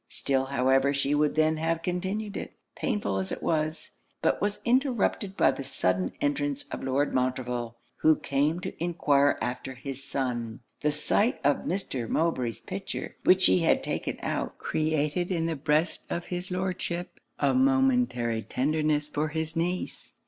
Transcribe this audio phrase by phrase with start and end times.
[0.09, 3.91] Still however she would then have continued it, painful as it was,
[4.23, 9.75] but was interrupted by the sudden entrance of Lord Montreville, who came to enquire after
[9.75, 10.61] his son.
[10.81, 12.09] The sight of Mr.
[12.09, 17.53] Mowbray's picture, which she had taken out, created in the breast of his Lordship a
[17.53, 20.15] momentary tenderness for his niece.